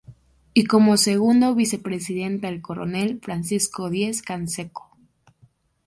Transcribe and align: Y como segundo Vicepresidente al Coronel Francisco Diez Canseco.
Y 0.55 0.63
como 0.63 0.97
segundo 0.97 1.53
Vicepresidente 1.53 2.47
al 2.47 2.59
Coronel 2.59 3.19
Francisco 3.21 3.91
Diez 3.91 4.23
Canseco. 4.23 4.97